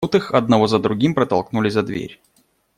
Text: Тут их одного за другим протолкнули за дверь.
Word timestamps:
Тут 0.03 0.15
их 0.15 0.33
одного 0.33 0.65
за 0.65 0.79
другим 0.79 1.13
протолкнули 1.13 1.69
за 1.69 1.83
дверь. 1.83 2.19